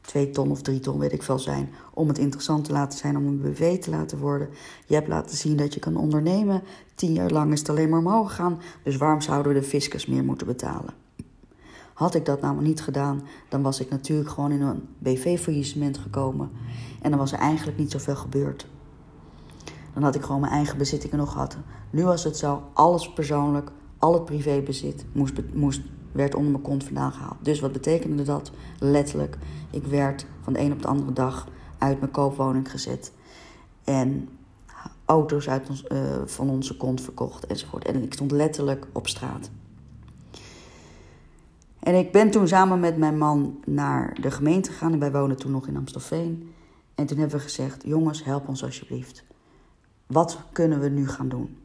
[0.00, 1.72] twee ton of drie ton, weet ik veel zijn.
[1.94, 4.48] Om het interessant te laten zijn om een BV te laten worden.
[4.86, 6.62] Je hebt laten zien dat je kan ondernemen.
[6.94, 8.60] Tien jaar lang is het alleen maar omhoog gegaan.
[8.82, 11.03] Dus waarom zouden we de fiscus meer moeten betalen?
[11.94, 16.50] Had ik dat nou niet gedaan, dan was ik natuurlijk gewoon in een BV-faillissement gekomen.
[17.02, 18.66] En dan was er eigenlijk niet zoveel gebeurd.
[19.94, 21.56] Dan had ik gewoon mijn eigen bezittingen nog gehad.
[21.90, 25.80] Nu was het zo, alles persoonlijk, al het privébezit moest, moest,
[26.12, 27.36] werd onder mijn kont vandaan gehaald.
[27.42, 28.50] Dus wat betekende dat?
[28.78, 29.38] Letterlijk,
[29.70, 33.12] ik werd van de een op de andere dag uit mijn koopwoning gezet.
[33.84, 34.28] En
[35.04, 37.84] auto's uit uh, van onze kont verkocht enzovoort.
[37.84, 39.50] En ik stond letterlijk op straat.
[41.84, 44.92] En ik ben toen samen met mijn man naar de gemeente gegaan.
[44.92, 46.52] En wij wonen toen nog in Amstelveen.
[46.94, 49.24] En toen hebben we gezegd: Jongens, help ons alsjeblieft.
[50.06, 51.56] Wat kunnen we nu gaan doen?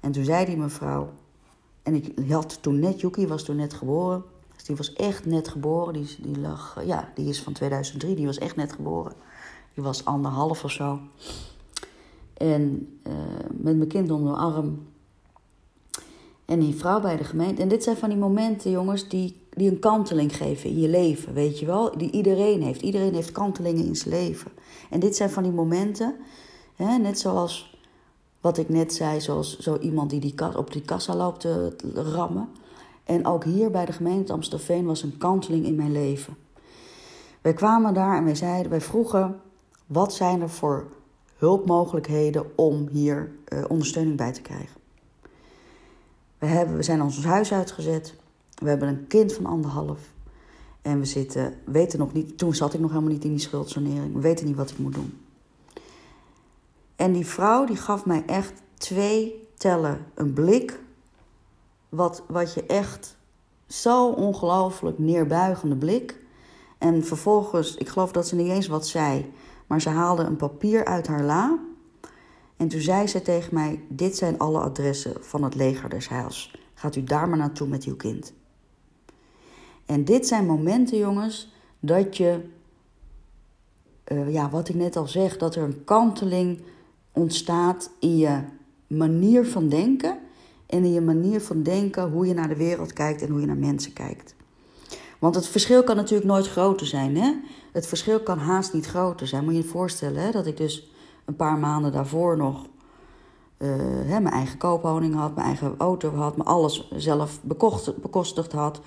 [0.00, 1.12] En toen zei die mevrouw.
[1.82, 4.22] En ik had toen net, Yuki was toen net geboren.
[4.54, 5.92] Dus die was echt net geboren.
[5.92, 8.14] Die, die lag, ja, die is van 2003.
[8.14, 9.12] Die was echt net geboren.
[9.74, 11.00] Die was anderhalf of zo.
[12.34, 13.12] En uh,
[13.50, 14.86] met mijn kind onder mijn arm
[16.52, 17.62] en die vrouw bij de gemeente.
[17.62, 21.34] En dit zijn van die momenten, jongens, die, die een kanteling geven in je leven,
[21.34, 21.98] weet je wel?
[21.98, 22.82] Die iedereen heeft.
[22.82, 24.50] Iedereen heeft kantelingen in zijn leven.
[24.90, 26.14] En dit zijn van die momenten,
[26.76, 27.78] hè, net zoals
[28.40, 32.48] wat ik net zei, zoals zo iemand die, die op die kassa loopt te rammen.
[33.04, 36.36] En ook hier bij de gemeente Amstelveen was een kanteling in mijn leven.
[37.40, 39.40] Wij kwamen daar en wij zeiden, wij vroegen,
[39.86, 40.86] wat zijn er voor
[41.36, 44.81] hulpmogelijkheden om hier uh, ondersteuning bij te krijgen?
[46.42, 48.14] We, hebben, we zijn ons huis uitgezet.
[48.54, 50.00] We hebben een kind van anderhalf.
[50.80, 54.14] En we zitten, weten nog niet, toen zat ik nog helemaal niet in die schuldsanering.
[54.14, 55.20] We weten niet wat ik moet doen.
[56.96, 60.80] En die vrouw die gaf mij echt twee tellen, een blik.
[61.88, 63.16] Wat, wat je echt
[63.66, 66.20] zo ongelooflijk neerbuigende blik.
[66.78, 69.32] En vervolgens, ik geloof dat ze niet eens wat zei,
[69.66, 71.58] maar ze haalde een papier uit haar la.
[72.62, 76.54] En toen zei ze tegen mij: Dit zijn alle adressen van het leger des heils.
[76.74, 78.32] Gaat u daar maar naartoe met uw kind.
[79.86, 82.40] En dit zijn momenten, jongens, dat je,
[84.12, 86.60] uh, ja, wat ik net al zeg, dat er een kanteling
[87.12, 88.40] ontstaat in je
[88.86, 90.18] manier van denken.
[90.66, 93.46] En in je manier van denken hoe je naar de wereld kijkt en hoe je
[93.46, 94.34] naar mensen kijkt.
[95.18, 97.16] Want het verschil kan natuurlijk nooit groter zijn.
[97.16, 97.34] Hè?
[97.72, 99.44] Het verschil kan haast niet groter zijn.
[99.44, 100.91] Moet je je voorstellen hè, dat ik dus
[101.24, 102.66] een paar maanden daarvoor nog
[103.62, 103.68] uh,
[104.04, 108.80] hè, mijn eigen koopwoning had, mijn eigen auto had, me alles zelf bekocht, bekostigd had.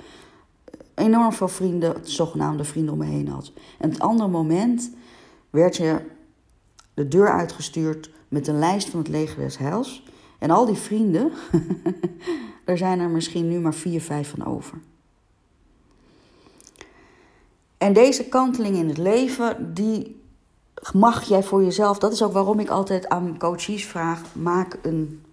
[0.95, 3.51] Enorm veel vrienden, zogenaamde vrienden om me heen had.
[3.79, 4.91] En het andere moment
[5.49, 6.01] werd je
[6.93, 10.03] de deur uitgestuurd met een lijst van het leger des heils.
[10.39, 11.31] En al die vrienden,
[12.65, 14.77] daar zijn er misschien nu maar vier, vijf van over.
[17.77, 20.23] En deze kanteling in het leven, die
[20.93, 25.23] mag jij voor jezelf, dat is ook waarom ik altijd aan coaches vraag: maak een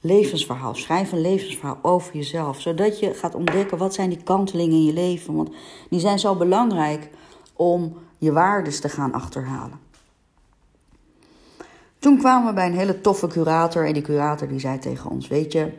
[0.00, 0.74] levensverhaal.
[0.74, 2.60] Schrijf een levensverhaal over jezelf.
[2.60, 5.34] Zodat je gaat ontdekken wat zijn die kantelingen in je leven.
[5.34, 5.50] Want
[5.90, 7.10] die zijn zo belangrijk
[7.52, 9.78] om je waardes te gaan achterhalen.
[11.98, 13.86] Toen kwamen we bij een hele toffe curator.
[13.86, 15.72] En die curator die zei tegen ons: Weet je.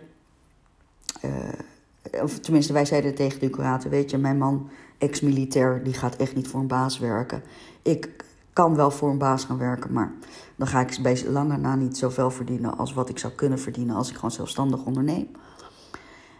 [1.25, 6.15] Uh, of tenminste, wij zeiden tegen de curator: Weet je, mijn man, ex-militair, die gaat
[6.15, 7.43] echt niet voor een baas werken.
[7.81, 8.09] Ik
[8.55, 10.13] kan wel voor een baas gaan werken, maar
[10.55, 13.95] dan ga ik bij lange na niet zoveel verdienen als wat ik zou kunnen verdienen
[13.95, 15.27] als ik gewoon zelfstandig onderneem.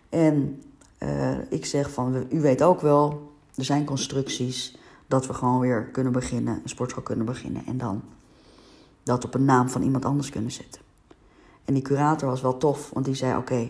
[0.10, 0.63] En
[0.99, 5.84] uh, ik zeg van, u weet ook wel, er zijn constructies dat we gewoon weer
[5.84, 8.01] kunnen beginnen, een sportschool kunnen beginnen en dan
[9.04, 10.82] dat op een naam van iemand anders kunnen zetten.
[11.65, 13.69] En die curator was wel tof, want die zei: Oké,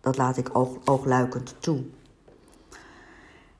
[0.00, 1.82] dat laat ik oog, oogluikend toe.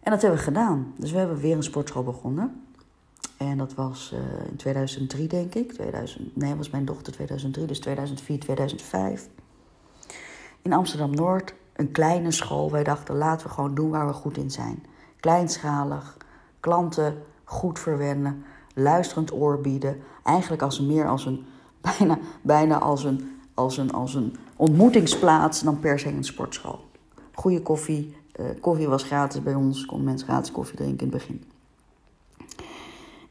[0.00, 0.94] En dat hebben we gedaan.
[0.96, 2.65] Dus we hebben weer een sportschool begonnen.
[3.36, 5.72] En dat was uh, in 2003, denk ik.
[5.72, 9.28] 2000, nee, was mijn dochter 2003, dus 2004, 2005.
[10.62, 12.70] In Amsterdam Noord, een kleine school.
[12.70, 14.84] Wij dachten, laten we gewoon doen waar we goed in zijn.
[15.20, 16.16] Kleinschalig,
[16.60, 18.44] klanten goed verwennen,
[18.74, 20.02] luisterend oor bieden.
[20.22, 21.46] Eigenlijk als meer als een,
[21.98, 26.84] bijna, bijna als een, als, een, als een ontmoetingsplaats dan per se een sportschool.
[27.32, 28.16] Goede koffie.
[28.40, 31.44] Uh, koffie was gratis bij ons, konden mensen gratis koffie drinken in het begin.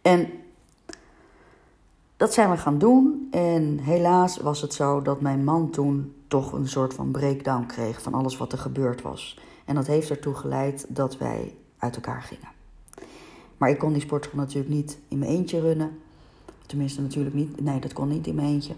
[0.05, 0.29] En
[2.17, 3.27] dat zijn we gaan doen.
[3.31, 8.01] En helaas was het zo dat mijn man toen toch een soort van breakdown kreeg
[8.01, 9.39] van alles wat er gebeurd was.
[9.65, 12.47] En dat heeft ertoe geleid dat wij uit elkaar gingen.
[13.57, 15.99] Maar ik kon die sportschool natuurlijk niet in mijn eentje runnen.
[16.65, 17.61] Tenminste, natuurlijk niet.
[17.61, 18.73] Nee, dat kon niet in mijn eentje.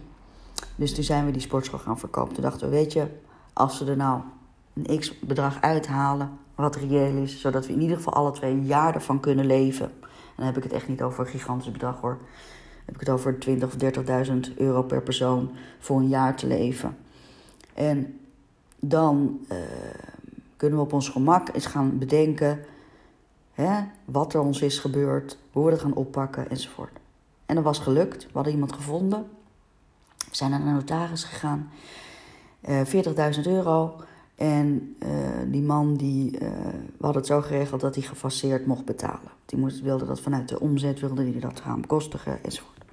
[0.76, 2.34] Dus toen zijn we die sportschool gaan verkopen.
[2.34, 3.08] Toen dachten we, weet je,
[3.54, 4.22] als we er nou
[4.74, 8.94] een x bedrag uithalen, wat reëel is, zodat we in ieder geval alle twee jaar
[8.94, 9.92] ervan kunnen leven.
[10.38, 12.18] Dan heb ik het echt niet over een gigantisch bedrag hoor.
[12.18, 13.76] Dan heb ik het over 20.000 of
[14.52, 16.98] 30.000 euro per persoon voor een jaar te leven.
[17.74, 18.20] En
[18.80, 19.58] dan uh,
[20.58, 22.60] kunnen we op ons gemak eens gaan bedenken
[23.54, 27.00] hè, wat er ons is gebeurd, hoe we dat gaan oppakken enzovoort.
[27.46, 28.24] En dat was gelukt.
[28.24, 29.30] We hadden iemand gevonden.
[30.18, 31.72] We zijn naar de notaris gegaan.
[32.70, 33.96] Uh, eh, 40.000 euro.
[34.38, 35.10] En uh,
[35.46, 36.40] die man, die, uh,
[36.98, 39.32] we hadden het zo geregeld dat hij gefaseerd mocht betalen.
[39.46, 42.86] Die moest, wilde dat vanuit de omzet, wilde hij dat gaan bekostigen enzovoort.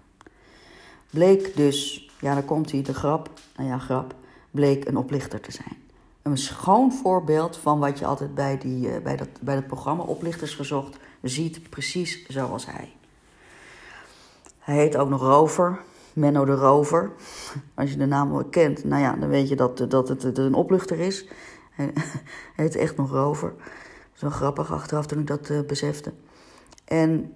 [1.11, 4.15] Bleek dus, ja dan komt hij, de grap, nou ja grap,
[4.51, 5.77] bleek een oplichter te zijn.
[6.23, 10.03] Een schoon voorbeeld van wat je altijd bij, die, uh, bij, dat, bij dat programma
[10.03, 12.93] Oplichters Gezocht ziet, precies zoals hij.
[14.59, 15.81] Hij heet ook nog Rover,
[16.15, 17.13] Menno de Rover.
[17.75, 20.55] Als je de naam wel kent, nou ja, dan weet je dat, dat het een
[20.55, 21.29] opluchter is.
[21.77, 21.93] Hij
[22.55, 23.55] heet echt nog Rover.
[24.13, 26.13] Zo grappig achteraf toen ik dat uh, besefte.
[26.85, 27.33] En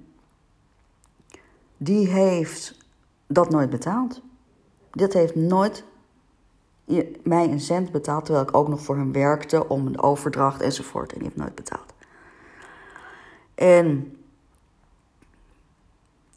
[1.77, 2.87] die heeft
[3.27, 4.23] dat nooit betaald.
[4.91, 5.85] Dat heeft nooit
[7.23, 11.13] mij een cent betaald, terwijl ik ook nog voor hem werkte om een overdracht enzovoort.
[11.13, 11.95] En die heeft nooit betaald.
[13.55, 14.17] En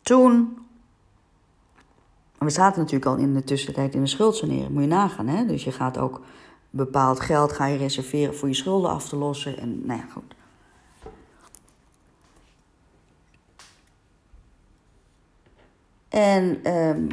[0.02, 0.61] toen
[2.48, 4.70] we zaten natuurlijk al in de tussentijd in de schuldsanering.
[4.70, 5.46] Moet je nagaan, hè?
[5.46, 6.22] Dus je gaat ook
[6.70, 9.58] bepaald geld ga je reserveren voor je schulden af te lossen.
[9.58, 10.36] En nou ja, goed.
[16.10, 17.08] En um,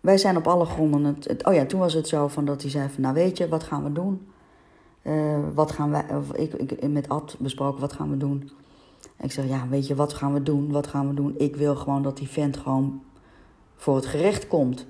[0.00, 2.70] wij zijn op alle gronden het, Oh ja, toen was het zo van dat hij
[2.70, 3.02] zei van...
[3.02, 4.26] Nou weet je, wat gaan we doen?
[5.02, 6.04] Uh, wat gaan wij...
[6.32, 8.50] Ik, ik met Ad besproken, wat gaan we doen?
[9.16, 10.70] En ik zeg, ja, weet je, wat gaan we doen?
[10.70, 11.34] Wat gaan we doen?
[11.38, 13.02] Ik wil gewoon dat die vent gewoon
[13.76, 14.86] voor het gerecht komt.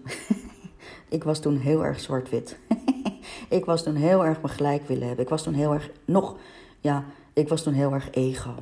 [1.09, 2.59] ik was toen heel erg zwart-wit.
[3.49, 5.25] ik was toen heel erg me gelijk willen hebben.
[5.25, 6.37] Ik was toen heel erg, nog,
[6.81, 8.55] ja, ik was toen heel erg ego.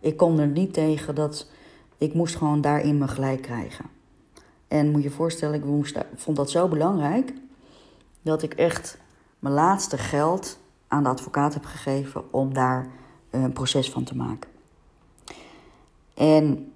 [0.00, 1.50] Ik kon er niet tegen dat,
[1.98, 3.84] ik moest gewoon daarin me gelijk krijgen.
[4.68, 7.32] En moet je voorstellen, ik vond dat zo belangrijk,
[8.22, 8.98] dat ik echt
[9.38, 12.90] mijn laatste geld aan de advocaat heb gegeven om daar
[13.30, 14.50] een proces van te maken.
[16.14, 16.72] En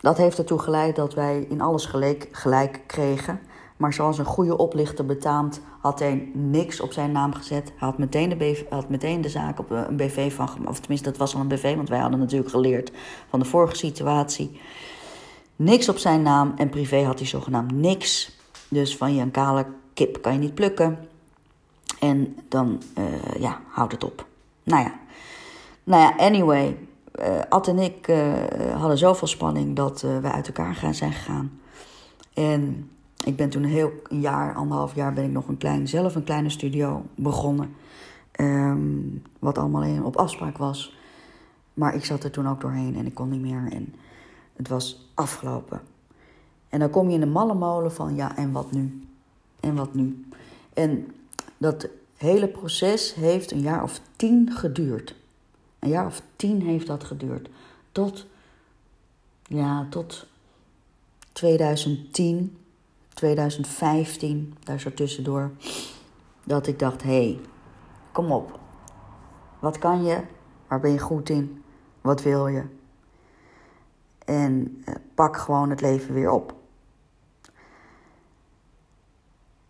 [0.00, 3.40] dat heeft ertoe geleid dat wij in alles gelijk, gelijk kregen.
[3.76, 7.64] Maar zoals een goede oplichter betaamt, had hij niks op zijn naam gezet.
[7.76, 10.70] Hij had meteen de, BV, had meteen de zaak op een BV van gemaakt.
[10.70, 12.92] Of tenminste, dat was al een BV, want wij hadden natuurlijk geleerd
[13.28, 14.60] van de vorige situatie.
[15.56, 18.36] Niks op zijn naam en privé had hij zogenaamd niks.
[18.68, 21.08] Dus van je een kale kip kan je niet plukken.
[22.00, 23.04] En dan, uh,
[23.40, 24.26] ja, houdt het op.
[24.62, 24.98] Nou ja.
[25.84, 26.76] Nou ja, anyway
[27.20, 28.32] uh, Ad en ik uh,
[28.76, 31.60] hadden zoveel spanning dat uh, we uit elkaar gaan zijn gegaan.
[32.34, 32.90] En
[33.24, 36.24] ik ben toen een heel jaar, anderhalf jaar, ben ik nog een klein, zelf een
[36.24, 37.74] kleine studio begonnen.
[38.40, 40.96] Um, wat allemaal op afspraak was.
[41.74, 43.68] Maar ik zat er toen ook doorheen en ik kon niet meer.
[43.72, 43.94] En
[44.56, 45.80] het was afgelopen.
[46.68, 49.00] En dan kom je in de malle molen van ja, en wat nu?
[49.60, 50.26] En wat nu?
[50.74, 51.06] En
[51.58, 55.14] dat hele proces heeft een jaar of tien geduurd.
[55.78, 57.48] Een jaar of tien heeft dat geduurd.
[57.92, 58.26] Tot,
[59.42, 60.26] ja, tot
[61.32, 62.58] 2010,
[63.14, 65.50] 2015, daar zo tussendoor.
[66.44, 67.40] Dat ik dacht, hé, hey,
[68.12, 68.58] kom op.
[69.58, 70.22] Wat kan je?
[70.68, 71.62] Waar ben je goed in?
[72.00, 72.64] Wat wil je?
[74.24, 76.54] En eh, pak gewoon het leven weer op.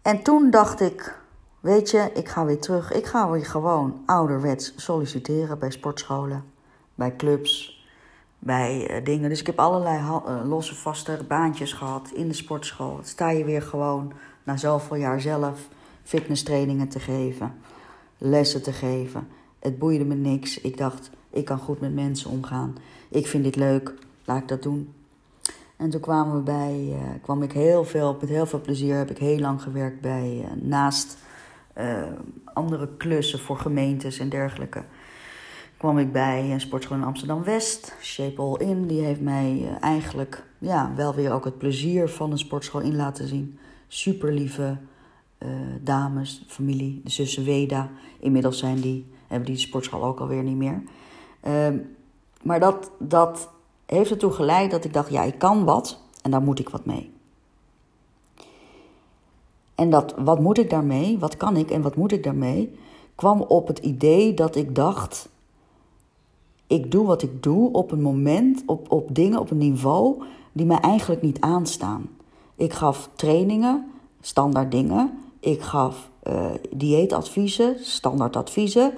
[0.02, 1.20] En toen dacht ik,
[1.68, 2.92] Weet je, ik ga weer terug.
[2.92, 6.44] Ik ga weer gewoon ouderwets solliciteren bij sportscholen,
[6.94, 7.84] bij clubs,
[8.38, 9.28] bij uh, dingen.
[9.28, 13.00] Dus ik heb allerlei uh, losse, vaste baantjes gehad in de sportschool.
[13.02, 15.68] Sta je weer gewoon na zoveel jaar zelf
[16.02, 17.54] fitnesstrainingen te geven,
[18.18, 19.28] lessen te geven.
[19.58, 20.60] Het boeide me niks.
[20.60, 22.76] Ik dacht, ik kan goed met mensen omgaan.
[23.08, 24.92] Ik vind dit leuk, laat ik dat doen.
[25.76, 29.10] En toen kwamen we bij, uh, kwam ik heel veel, met heel veel plezier heb
[29.10, 31.26] ik heel lang gewerkt bij, naast
[31.78, 32.02] uh,
[32.44, 34.84] andere klussen voor gemeentes en dergelijke.
[35.76, 38.86] Kwam ik bij een sportschool in Amsterdam West, Shape All In.
[38.86, 42.96] Die heeft mij uh, eigenlijk ja, wel weer ook het plezier van een sportschool in
[42.96, 43.58] laten zien.
[43.88, 44.76] Super lieve
[45.38, 45.48] uh,
[45.80, 47.90] dames, familie, de zussen Weda.
[48.20, 50.82] Inmiddels zijn die, hebben die sportschool ook alweer niet meer.
[51.40, 51.78] Ehm,
[52.42, 53.50] maar dat, dat
[53.86, 56.84] heeft ertoe geleid dat ik dacht, ja, ik kan wat en daar moet ik wat
[56.84, 57.12] mee.
[59.78, 61.18] En dat, wat moet ik daarmee?
[61.18, 62.78] Wat kan ik en wat moet ik daarmee?
[63.14, 65.28] kwam op het idee dat ik dacht:
[66.66, 70.66] ik doe wat ik doe op een moment, op, op dingen, op een niveau die
[70.66, 72.08] mij eigenlijk niet aanstaan.
[72.56, 75.18] Ik gaf trainingen, standaard dingen.
[75.40, 78.92] Ik gaf uh, dieetadviezen, standaard adviezen.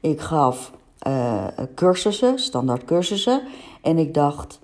[0.00, 0.72] Ik gaf
[1.06, 1.44] uh,
[1.74, 3.42] cursussen, standaard cursussen.
[3.82, 4.60] En ik dacht,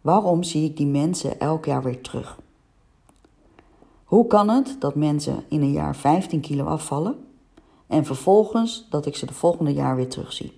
[0.00, 2.38] waarom zie ik die mensen elk jaar weer terug?
[4.06, 7.26] Hoe kan het dat mensen in een jaar 15 kilo afvallen
[7.86, 10.56] en vervolgens dat ik ze de volgende jaar weer terugzie?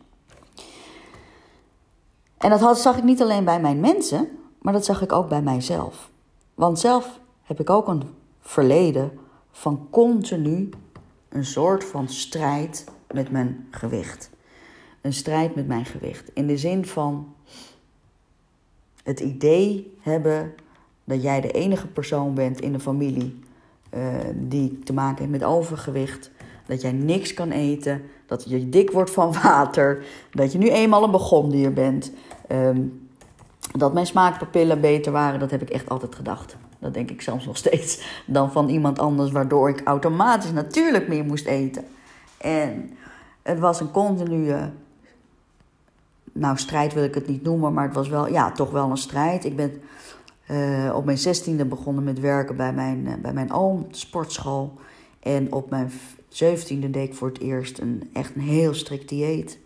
[2.39, 5.29] En dat had, zag ik niet alleen bij mijn mensen, maar dat zag ik ook
[5.29, 6.11] bij mijzelf.
[6.55, 8.03] Want zelf heb ik ook een
[8.41, 9.19] verleden
[9.51, 10.71] van continu
[11.29, 14.31] een soort van strijd met mijn gewicht.
[15.01, 16.31] Een strijd met mijn gewicht.
[16.35, 17.35] In de zin van
[19.03, 20.55] het idee hebben
[21.09, 23.41] dat jij de enige persoon bent in de familie
[23.95, 24.01] uh,
[24.35, 26.31] die te maken heeft met overgewicht.
[26.67, 31.05] Dat jij niks kan eten, dat je dik wordt van water, dat je nu eenmaal
[31.05, 32.13] een begondier bent.
[32.53, 33.09] Um,
[33.73, 36.57] dat mijn smaakpapillen beter waren, dat heb ik echt altijd gedacht.
[36.79, 38.23] Dat denk ik zelfs nog steeds.
[38.27, 41.85] Dan van iemand anders, waardoor ik automatisch natuurlijk meer moest eten.
[42.39, 42.91] En
[43.43, 44.71] het was een continue.
[46.33, 48.97] Nou, strijd wil ik het niet noemen, maar het was wel, ja, toch wel een
[48.97, 49.45] strijd.
[49.45, 49.81] Ik ben
[50.51, 54.73] uh, op mijn zestiende begonnen met werken bij mijn, uh, bij mijn oom, sportschool.
[55.21, 55.91] En op mijn
[56.29, 59.59] zeventiende deed ik voor het eerst een, echt een heel strikt dieet.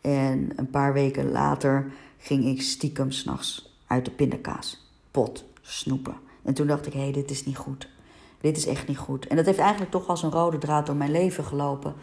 [0.00, 6.14] En een paar weken later ging ik stiekem s'nachts uit de pindakaas pot snoepen.
[6.42, 7.88] En toen dacht ik, hé, hey, dit is niet goed.
[8.40, 9.26] Dit is echt niet goed.
[9.26, 11.94] En dat heeft eigenlijk toch als een rode draad door mijn leven gelopen.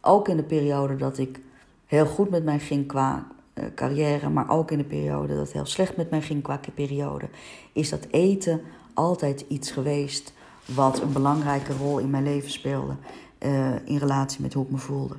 [0.00, 1.40] Ook in de periode dat ik
[1.86, 3.26] heel goed met mij ging qua
[3.74, 7.28] carrière, maar ook in de periode dat het heel slecht met mij ging qua periode,
[7.72, 8.60] is dat eten
[8.94, 10.32] altijd iets geweest
[10.64, 12.94] wat een belangrijke rol in mijn leven speelde.
[13.38, 15.16] Uh, in relatie met hoe ik me voelde.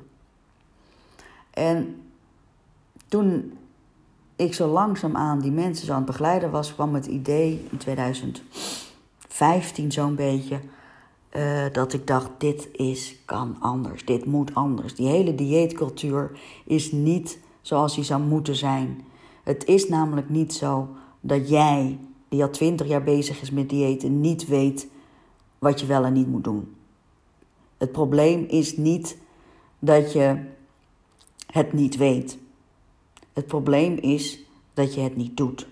[1.50, 2.02] En
[3.08, 3.58] toen
[4.36, 9.92] ik zo langzaamaan die mensen zo aan het begeleiden was, kwam het idee in 2015
[9.92, 10.60] zo'n beetje.
[11.36, 14.94] Uh, dat ik dacht, dit is, kan anders, dit moet anders.
[14.94, 16.30] Die hele dieetcultuur
[16.64, 19.04] is niet zoals die zou moeten zijn.
[19.42, 20.88] Het is namelijk niet zo
[21.20, 24.88] dat jij, die al twintig jaar bezig is met diëten, niet weet
[25.58, 26.74] wat je wel en niet moet doen.
[27.78, 29.18] Het probleem is niet
[29.78, 30.44] dat je
[31.46, 32.38] het niet weet.
[33.32, 34.40] Het probleem is
[34.74, 35.68] dat je het niet doet.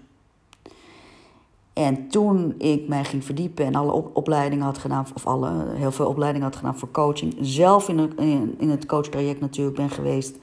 [1.73, 6.07] En toen ik mij ging verdiepen en alle opleidingen had gedaan, of alle, heel veel
[6.07, 8.15] opleidingen had gedaan voor coaching, zelf in, het,
[8.59, 10.39] in het coachtraject natuurlijk ben geweest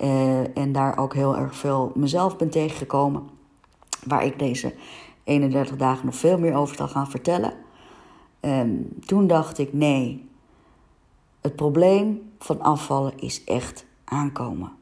[0.00, 3.28] eh, en daar ook heel erg veel mezelf ben tegengekomen,
[4.04, 4.74] waar ik deze
[5.24, 7.52] 31 dagen nog veel meer over zal gaan vertellen.
[8.40, 8.60] Eh,
[9.06, 10.28] toen dacht ik: nee,
[11.40, 14.72] het probleem van afvallen is echt aankomen.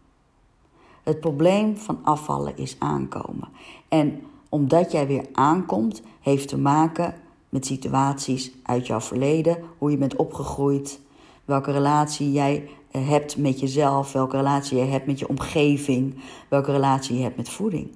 [1.02, 3.48] Het probleem van afvallen is aankomen.
[3.88, 7.14] En omdat jij weer aankomt, heeft te maken
[7.48, 11.00] met situaties uit jouw verleden, hoe je bent opgegroeid,
[11.44, 16.14] welke relatie jij hebt met jezelf, welke relatie je hebt met je omgeving,
[16.48, 17.90] welke relatie je hebt met voeding.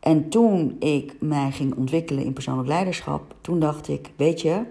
[0.00, 4.62] En toen ik mij ging ontwikkelen in persoonlijk leiderschap, toen dacht ik, weet je,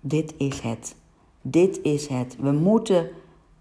[0.00, 0.94] dit is het.
[1.42, 2.36] Dit is het.
[2.38, 3.10] We moeten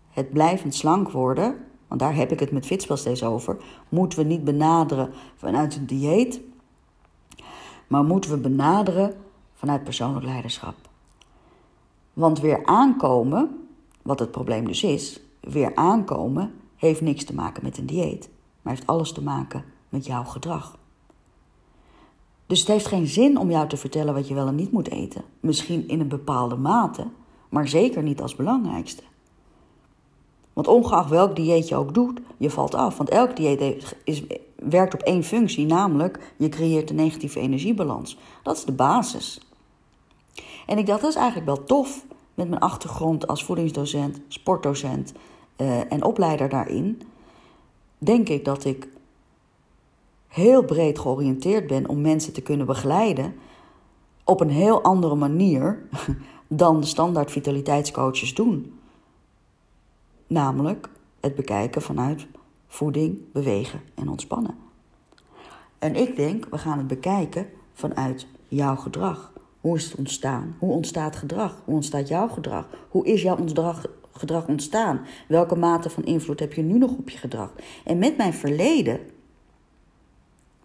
[0.10, 1.56] het blijvend slank worden
[1.88, 3.58] want daar heb ik het met Fitspel steeds over,
[3.90, 6.42] moeten we niet benaderen vanuit een dieet,
[7.88, 9.16] maar moeten we benaderen
[9.54, 10.76] vanuit persoonlijk leiderschap.
[12.14, 13.67] Want weer aankomen,
[14.08, 18.30] wat het probleem dus is, weer aankomen heeft niks te maken met een dieet,
[18.62, 20.78] maar heeft alles te maken met jouw gedrag.
[22.46, 24.90] Dus het heeft geen zin om jou te vertellen wat je wel en niet moet
[24.90, 25.24] eten.
[25.40, 27.08] Misschien in een bepaalde mate,
[27.50, 29.04] maar zeker niet als belangrijkste.
[30.54, 32.98] Want ongeacht welk dieet je ook doet, je valt af.
[32.98, 34.24] Want elk dieet is,
[34.56, 38.18] werkt op één functie, namelijk je creëert een negatieve energiebalans.
[38.44, 39.42] Dat is de basis.
[40.66, 42.06] En ik dacht, dat is eigenlijk wel tof
[42.38, 45.14] met mijn achtergrond als voedingsdocent, sportdocent
[45.58, 47.02] uh, en opleider daarin.
[47.98, 48.88] Denk ik dat ik
[50.28, 53.36] heel breed georiënteerd ben om mensen te kunnen begeleiden
[54.24, 55.88] op een heel andere manier
[56.48, 58.80] dan de standaard vitaliteitscoaches doen.
[60.28, 60.90] Namelijk
[61.20, 62.28] het bekijken vanuit
[62.68, 64.58] voeding, bewegen en ontspannen.
[65.80, 69.32] En ik denk, we gaan het bekijken vanuit jouw gedrag.
[69.68, 70.56] Hoe is het ontstaan?
[70.60, 71.62] Hoe ontstaat gedrag?
[71.66, 72.70] Hoe ontstaat jouw gedrag?
[72.90, 73.38] Hoe is jouw
[74.12, 75.06] gedrag ontstaan?
[75.28, 77.54] Welke mate van invloed heb je nu nog op je gedrag?
[77.86, 79.00] En met mijn verleden,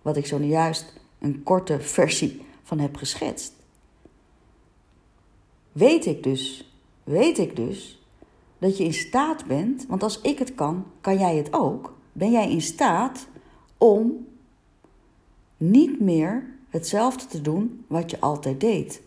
[0.02, 3.52] wat ik zo nu juist een korte versie van heb geschetst,
[5.72, 6.72] weet ik dus,
[7.04, 8.02] weet ik dus
[8.58, 11.96] dat je in staat bent, want als ik het kan, kan jij het ook.
[12.12, 13.26] Ben jij in staat
[13.78, 14.26] om
[15.56, 19.02] niet meer hetzelfde te doen wat je altijd deed.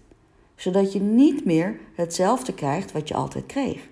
[0.55, 3.87] Zodat je niet meer hetzelfde krijgt wat je altijd kreeg.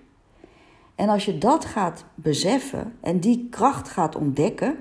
[0.94, 4.76] En als je dat gaat beseffen en die kracht gaat ontdekken,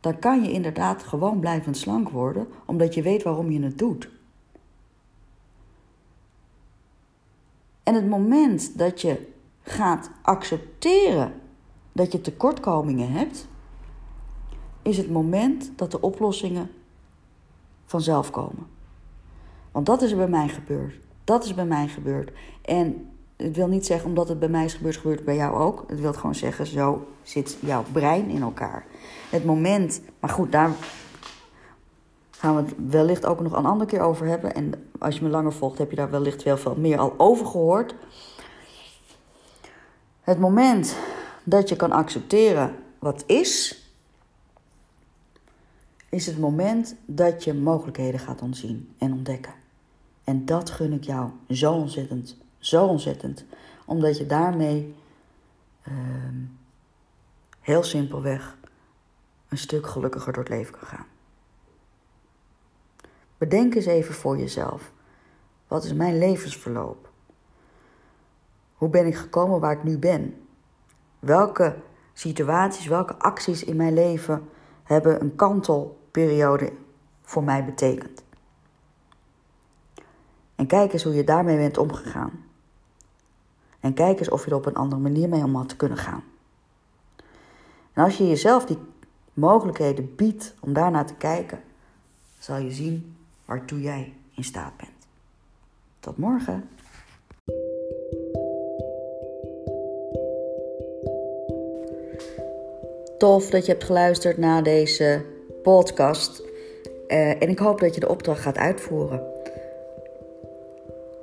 [0.00, 4.10] dan kan je inderdaad gewoon blijvend slank worden, omdat je weet waarom je het doet.
[7.82, 9.32] En het moment dat je
[9.62, 11.32] gaat accepteren
[11.92, 13.48] dat je tekortkomingen hebt,
[14.82, 16.70] is het moment dat de oplossingen
[17.88, 18.66] vanzelf komen.
[19.72, 20.94] Want dat is er bij mij gebeurd.
[21.24, 22.32] Dat is bij mij gebeurd.
[22.62, 25.56] En het wil niet zeggen omdat het bij mij is gebeurd, gebeurt het bij jou
[25.56, 25.84] ook.
[25.86, 28.84] Het wil gewoon zeggen, zo zit jouw brein in elkaar.
[29.30, 30.70] Het moment, maar goed, daar
[32.30, 34.54] gaan we het wellicht ook nog een andere keer over hebben.
[34.54, 37.46] En als je me langer volgt, heb je daar wellicht wel veel meer al over
[37.46, 37.94] gehoord.
[40.20, 40.96] Het moment
[41.44, 43.82] dat je kan accepteren wat is,
[46.08, 49.54] is het moment dat je mogelijkheden gaat ontzien en ontdekken.
[50.24, 53.44] En dat gun ik jou zo ontzettend, zo ontzettend.
[53.84, 54.94] Omdat je daarmee
[55.88, 55.94] uh,
[57.60, 58.56] heel simpelweg
[59.48, 61.06] een stuk gelukkiger door het leven kan gaan.
[63.38, 64.92] Bedenk eens even voor jezelf.
[65.66, 67.10] Wat is mijn levensverloop?
[68.74, 70.46] Hoe ben ik gekomen waar ik nu ben?
[71.18, 71.76] Welke
[72.12, 74.48] situaties, welke acties in mijn leven
[74.82, 75.34] hebben een
[76.10, 76.72] kantelperiode
[77.22, 78.22] voor mij betekend?
[80.54, 82.44] En kijk eens hoe je daarmee bent omgegaan.
[83.80, 86.24] En kijk eens of je er op een andere manier mee om had kunnen gaan.
[87.92, 88.78] En als je jezelf die
[89.32, 91.60] mogelijkheden biedt om daarnaar te kijken,
[92.38, 94.90] zal je zien waartoe jij in staat bent.
[96.00, 96.68] Tot morgen.
[103.18, 105.24] Tof dat je hebt geluisterd naar deze
[105.62, 106.42] podcast.
[107.08, 109.22] Uh, en ik hoop dat je de opdracht gaat uitvoeren.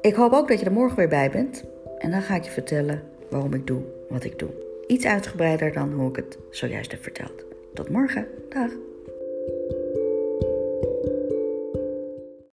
[0.01, 1.63] Ik hoop ook dat je er morgen weer bij bent.
[1.97, 4.49] En dan ga ik je vertellen waarom ik doe wat ik doe.
[4.87, 7.45] Iets uitgebreider dan hoe ik het zojuist heb verteld.
[7.73, 8.27] Tot morgen.
[8.49, 8.71] Dag.